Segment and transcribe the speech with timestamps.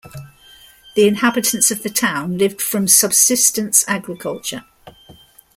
[0.95, 4.65] The inhabitants of the town lived from subsistence agriculture.